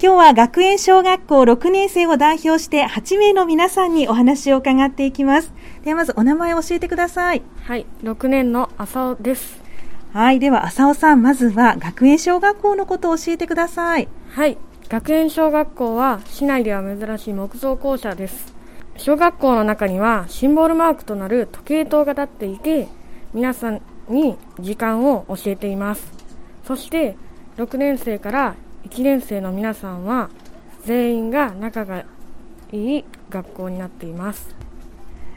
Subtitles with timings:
[0.00, 5.52] 今日は学園小学校6年生を代表して8名の皆さんにお話を伺っていきます。
[5.82, 7.42] ではまずお名前を教えてください。
[7.64, 9.60] はい、6年の浅尾です。
[10.12, 14.06] はい、では浅尾さん、まずは学園小学校のことを教えてください。
[14.30, 14.56] はい、
[14.88, 18.54] 学園小学校は市内では珍しい木造校舎です。
[18.98, 22.86] 小学校の中にはシンボルマークとなる時計塔が立っていて、
[23.34, 26.12] 皆さんに時間を教えています。
[26.64, 27.16] そして
[27.56, 28.54] 6年生から
[28.90, 30.30] 1年生の皆さんは
[30.84, 32.04] 全員が仲が
[32.72, 34.54] いい学校になっています。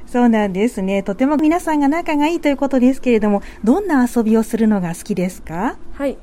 [0.08, 1.04] そうなんですね。
[1.04, 5.78] とても皆さんが仲がいいということですけれどもどんな遊びをするのが好きですか？
[5.94, 6.18] はい。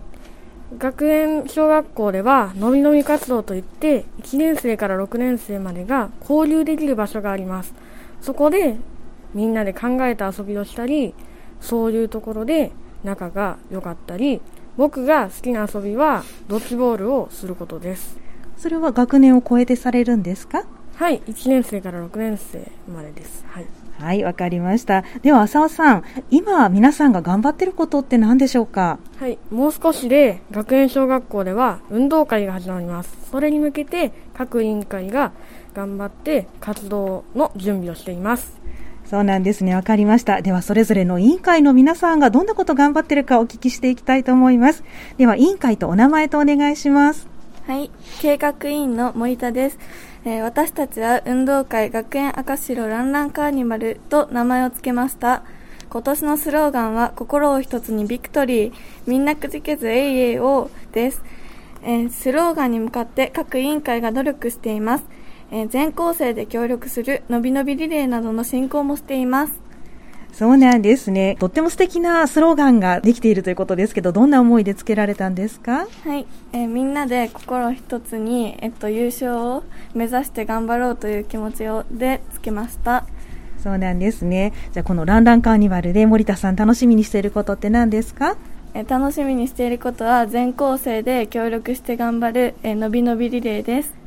[0.78, 7.72] 学園小学校ではのびのび活動といって1年生から6年生までが交流できる場所があります。
[8.20, 8.76] そこで
[9.32, 11.14] みんなで考えた遊びをしたり
[11.60, 12.72] そういうところで
[13.04, 14.42] 仲が良かったり
[14.78, 18.16] 僕が好きな遊びはドッジボールをすることです
[18.56, 20.64] それは学年を超えてされるんですか？
[20.94, 23.66] はい1年生から6年生までですはい
[23.98, 25.02] はい、わかりました。
[25.22, 29.00] では、浅尾さん、今、皆さんが頑張ってることって何でしょうか？
[29.16, 33.28] はい、もう少しで、学園小学校では運動会が始まります。
[33.28, 35.32] それに向けて、各委員会が
[35.74, 38.56] 頑張って活動の準備をしています。
[39.08, 39.74] そうなんですね。
[39.74, 40.42] わかりました。
[40.42, 44.84] では、それぞれの委員会の皆さんがどんなこと頑張ってるかお聞きしていきたいと思います。
[45.16, 47.26] では、委員会とお名前とお願いします。
[47.66, 47.90] はい。
[48.20, 49.78] 計画委員の森田です。
[50.26, 55.42] えー、私たちは運動会学園赤白ランランカーニバルと名前を付けました。
[55.88, 58.72] 今年のスローガンは心を一つにビクトリー、
[59.06, 61.22] みんなくじけずえいえいおです。
[61.82, 65.04] えー、スローガンに向かって各委員会が努力しています。
[65.50, 69.60] えー、全校生で協力するのびのびリレーなどの進行もしています。
[70.32, 71.36] そうなんですね。
[71.40, 75.88] とっても素敵なスローガンができているということですけど、どんな思いでつけられたんですか？
[76.04, 83.04] はい、えー、みんなで心一つに、えっと、優勝を目指して頑張ろうという気持ちをでつけました。
[83.60, 84.52] そうなんですね。
[84.72, 88.36] じゃあ、このランランカーニバルで森田さん楽しみにしていることって何ですか？
[88.74, 93.97] え楽しみにしていることは全校生で協力して頑張るえのびのびリレーです。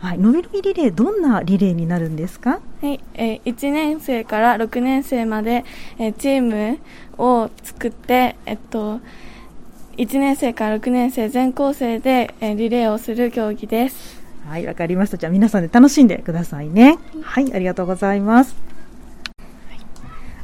[0.00, 2.60] はい、のびのびリレー、どんなリレーになるんですか？
[2.80, 5.64] はい、えー、1年生から6年生まで、
[5.98, 6.78] えー、チーム
[7.18, 9.00] を作って、えっと、
[9.96, 14.22] 1年生から6年生全校生で、えー、リレーをする競技です。
[14.48, 15.18] はい、わかりました。
[15.18, 16.96] じゃあ皆さんで楽しんでくださいね。
[17.22, 18.56] はい、ありがとうございます。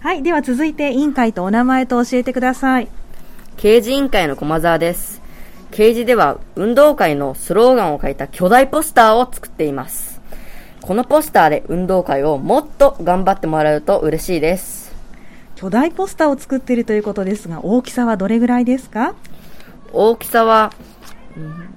[0.00, 2.88] はい、では続いて委員会とお名前と教えてください。
[3.56, 5.22] 刑事委員会の駒沢です。
[5.74, 10.20] 掲示では運動会のスローガンを書いた巨大ポスターを作っています。
[10.80, 14.94] このポスターで運動会をもっと頑張ってもらうと嬉しいです。
[15.56, 19.16] 巨大ポスターを作っているということですが、大きさはどれぐらいですか？
[19.92, 20.72] 大きさは、
[21.36, 21.74] うん、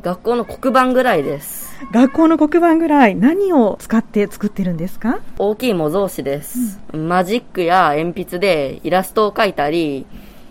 [0.00, 1.76] 学校の黒板ぐらいです。
[1.92, 5.18] 学校の黒板ぐらい何を使って作ってるんですか？
[5.36, 10.06] 大きい模造紙です、うん、マジックや鉛筆でイラストを描いたり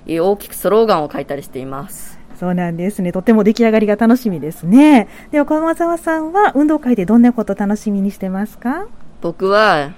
[0.06, 3.14] 大きくスローガンを書いたりしていますそうなんですね。
[3.14, 5.08] とても出来上がりが楽しみですね。
[5.32, 8.86] では、駒沢さんは運動会でどんなこと楽しみにしてますか？
[9.22, 9.94] 僕は、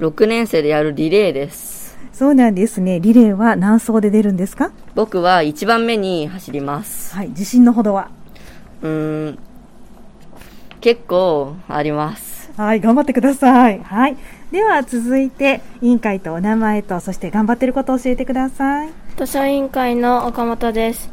[0.00, 1.96] 6年生でやるリレーです。
[2.12, 2.98] そうなんですね。
[2.98, 4.72] リレーは何走で出るんですか？
[4.96, 7.14] 僕は1番目に走ります。
[7.14, 7.28] はい。
[7.28, 8.10] 自信のほどは？
[8.82, 9.38] うん、
[10.80, 12.50] 結構あります。
[12.56, 12.80] はい。
[12.80, 13.78] 頑張ってください。
[13.84, 14.16] はい。
[14.50, 18.90] では、続いて、委員会とお名前と、そして頑張っていることを教えてください。
[19.16, 21.08] 図書委員会の岡本です。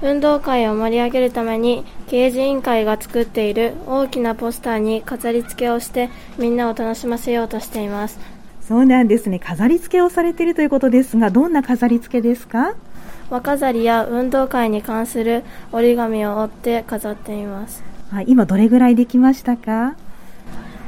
[0.00, 8.18] 運動会を盛り上げるために刑事委員会が作っている大きなポスターに飾り付けをしてみんなを楽しませようとしています。
[8.60, 9.38] そうなんですね。
[9.38, 12.74] 飾り付けをされているということですがどんな飾り付けですか？
[13.30, 15.42] 輪飾りや運動会に関する
[15.72, 17.82] 折り紙を折って飾っています。
[18.10, 19.96] はい、今どれぐらいできましたか？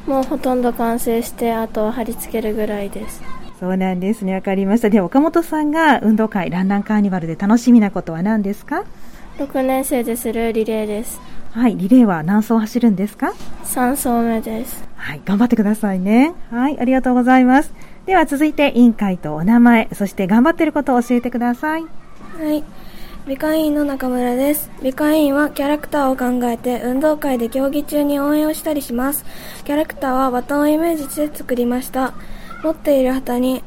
[0.07, 3.23] もうほとんど完成してあと貼り付けるぐらいです
[3.61, 4.35] そうなんですね。
[4.35, 4.89] わかりました。
[4.89, 8.85] では、岡本さんが運動会、ランナンカーニバルで楽しみなことは何ですか
[9.37, 11.21] ?6 年生でするリレーです。
[11.53, 13.35] はい、リレーは何走走るんですか
[13.65, 14.83] ?3 走目です。
[14.97, 16.33] はい、頑張ってくださいね。
[16.51, 17.75] はい、ありがとうございます。
[18.07, 21.83] では、続いて委員会とお名前、そして頑張っていることを教えてください。
[21.83, 21.89] は
[22.51, 22.65] い。
[23.27, 24.71] 美化委員の中村です。
[24.83, 29.27] 美化委員はキャラクターを考えて運動会で競技中に応援をしたりします。
[29.67, 32.15] キャラクターはバトンをイメージして作りました。
[32.63, 33.63] 持っている旗に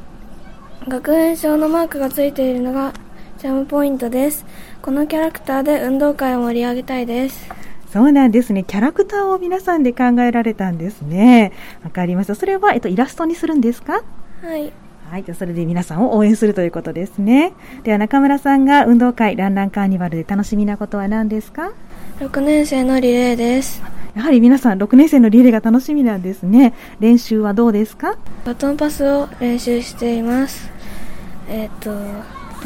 [0.86, 2.92] 学園賞のマークがついているのが
[3.38, 4.46] チャームポイントです。
[4.82, 7.48] このキャラクターで運動会を盛り上げたいです。
[7.92, 8.64] そうなんですね。
[8.64, 11.52] キャラクターを皆さんで考えられたんですね。
[11.82, 12.34] わかりました。
[12.34, 14.02] それは、えっと、イラストにするんですか？
[14.42, 14.72] はい。
[15.10, 15.24] はい。
[15.24, 17.52] じゃあそれで皆さんを応援するということですね。
[17.82, 21.72] では中村さんが運動会、ランランカーニバルで楽しみなことは何ですか
[22.20, 23.82] ？6年生のリレーです。
[24.14, 26.72] やはり皆さん6年生のリレーが楽しみなんですね。
[27.00, 28.16] 練習はどうですか？
[28.44, 30.70] バトンパスを練習しています。
[31.48, 31.90] えっ、と、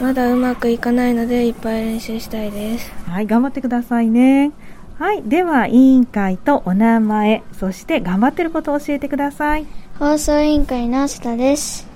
[0.01, 2.93] まだうまくいかないのでいっぱい練習したいです。
[3.09, 3.27] はい。
[3.27, 4.53] 頑張ってくださいね。
[4.99, 5.23] はい。
[5.23, 9.67] では委員会とお名前、そして頑張ってることを教えてください。
[9.99, 11.88] 放送委員会の須田です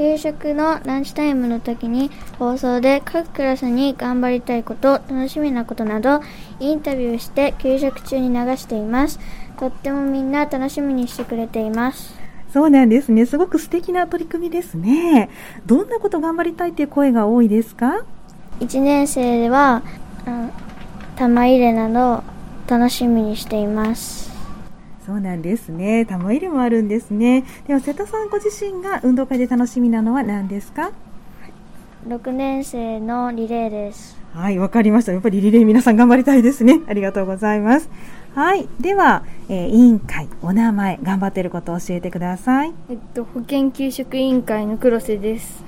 [0.00, 6.22] 給食のランチタイムの時に放送で各クラスに頑張りたいこと楽しみなことなど
[6.58, 9.20] インタビューして給食中に流しています
[9.58, 12.14] とってもみんな楽しみにしてくれています
[12.50, 13.26] そうなんですね。
[13.26, 15.28] すごく素敵な取り組みですね。
[15.66, 18.04] どんなこと頑張りたいっていう声が多いですか
[18.58, 19.82] ？1年生は
[20.26, 20.48] あ
[21.14, 22.24] 玉入れなど
[22.66, 24.29] 楽しみにしています
[25.10, 26.06] そうなんですね。
[26.06, 27.44] 玉入れもあるんですね。
[27.66, 30.92] では瀬戸さんご自身が運動会で楽しみなのは何ですか
[32.06, 35.12] ？6年生のリレーですはい、わかりました。
[35.12, 36.80] やっぱりリレー皆さん頑張りたいですね。
[36.86, 37.90] ありがとうございます。
[38.36, 38.68] はい。
[38.80, 42.72] では、えー委員会、お名前、頑張ってることを教えてください。
[42.88, 45.64] えっと、保健給食委員会の黒瀬です。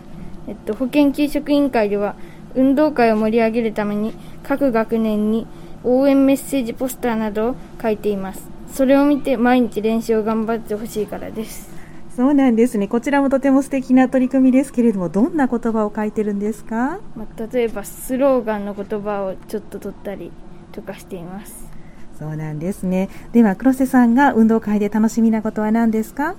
[0.47, 2.15] えっと、保健給食委員会では、
[2.55, 4.15] 運動会を盛り上げるために、
[4.45, 5.49] 各学年に
[5.83, 8.52] 応援メッセージポスターなどを書いています。
[8.73, 11.71] それを見て毎日練習を頑張ってほしいからです。
[12.17, 12.89] そうなんですね。
[12.89, 16.99] こちらもとても素敵な取り組みですけれども、どんな言葉を書いてるんですか？
[17.17, 20.31] まあ、例えば、スローガンの言葉をちょっと取ったり
[20.73, 21.71] とかしています。
[22.19, 23.09] そうなんですね。
[23.33, 26.35] では、黒瀬さんが運動会で楽しみなことは何ですか？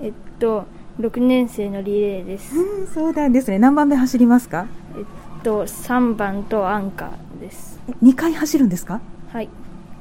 [0.00, 0.64] えっと、
[0.98, 2.56] 6年生のリレーです。
[2.56, 3.58] うん、そうなんですね。
[3.58, 4.66] 何番目走りますか？
[4.96, 5.04] えっ
[5.42, 7.80] と、3番とアンカーです。
[8.02, 9.02] 2回走るんですか？
[9.30, 9.48] はい。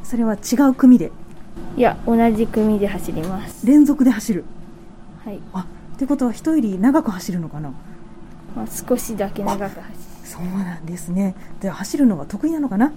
[0.03, 1.11] それは違う組で、
[1.75, 3.65] いや、同じ組で走ります。
[3.65, 4.45] 連続で走る。
[5.23, 5.39] はい。
[5.53, 7.71] あ、ってことは人より長く走るのかな？
[8.55, 9.81] まあ、少しだけ長く走る。
[10.23, 11.35] そうなんですね。
[11.61, 12.91] では走るのが得意なのかな？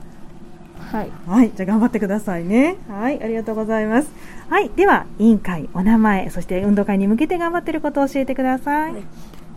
[0.79, 1.11] はい。
[1.27, 2.77] はい、じゃあ頑張ってくださいね。
[2.89, 4.11] はい、ありがとうございます。
[4.49, 8.95] はい、では委員会、お名前、そして運動会に向けて頑張っていることを教えてください。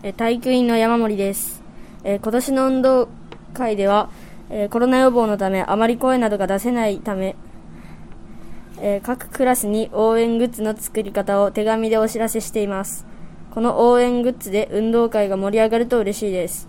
[0.02, 1.62] えー体育委員の山森です、
[2.04, 3.08] えー今年の運動
[3.54, 4.10] 会では、
[4.50, 7.36] えーコロナ予防のためあまり声などが出せないため、
[8.80, 13.06] えー各クラスに応援グッズの作り方を手紙でお知らせしています。
[13.52, 16.68] この応援グッズで運動会が盛り上がると嬉しいです。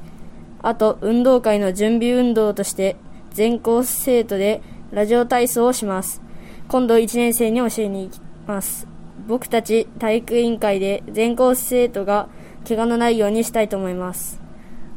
[0.61, 2.95] あと運動会の準備運動として
[3.31, 4.61] 全校生徒で
[4.91, 6.21] ラジオ体操をします。
[6.67, 8.87] 今度1年生に教えに行きます。
[9.27, 12.27] 僕たち体育委員会で全校生徒が
[12.67, 14.39] 怪我のないようにしたいと思います。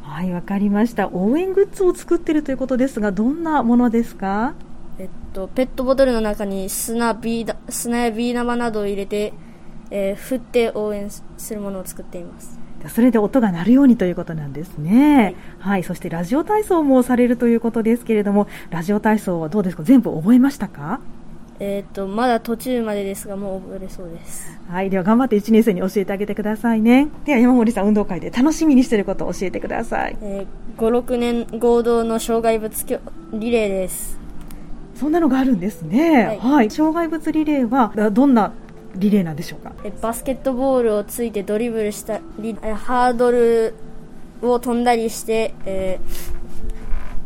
[0.02, 1.10] はい、わかりました。
[1.12, 4.55] 応援グッズを作ってるということですが、どんなものですか？
[5.38, 9.32] と、ペットボトルの中に砂ビーだ砂やビー玉などを入れて、
[9.90, 12.58] えー振って応援するものを作っています。
[12.88, 15.35] それで音が鳴るようにということなんですね。
[15.58, 19.82] はい、そしてラジオ体操もされるということですけれども、ラジオ体操はどうですか？
[19.82, 21.00] 全部覚えましたか？
[21.61, 24.56] えっとまだ途中までですがもう覚えれそうです。
[24.69, 27.08] はい、では頑張って1年生に教えてあげてくださいね。
[27.25, 30.17] では山森さん、運動会で楽しみにしていることを教えてください。
[30.23, 33.00] えー、56年合同の障害物
[33.32, 34.20] リレーです
[34.99, 36.39] そんなのがあるんですね。
[36.41, 38.53] は、はいい障害物リレーはあどんな
[38.97, 39.73] リレーなんでしょうか？
[39.85, 43.75] えバスケットボールをついてドリブルしたりえハードル
[44.43, 46.00] を飛んだりして、え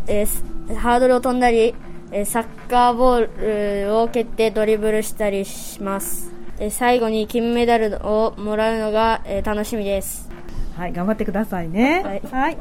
[0.07, 0.45] ーえーす
[0.77, 1.75] ハードルを飛んだり、
[2.11, 10.29] えーサッカーボールを蹴ってドリブルしたりします、えー最後に金メダルをもらうのが、えー楽しみです
[10.77, 12.03] はい、頑張ってくださいね。
[12.31, 12.39] は。
[12.39, 12.57] はいい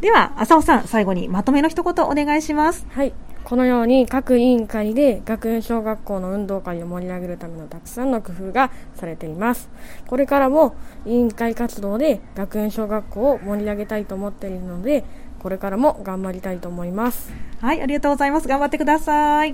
[0.00, 2.86] では、浅尾さん、最後にまとめの一言お願いします。
[2.90, 3.14] はい。
[3.44, 9.68] このように各委員会で学園小学校の運動会を盛り上げるためのたくさんの工夫がされています。
[10.06, 10.74] これからも
[11.04, 15.04] 委員会活動で学園小学校を盛り上げたいと思っているので、
[15.40, 17.30] これからも頑張りたいと思います。
[17.60, 18.48] はい、ありがとうございます。
[18.48, 19.52] 頑張ってください。